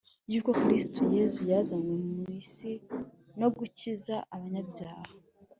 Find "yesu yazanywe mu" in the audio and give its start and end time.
1.17-2.23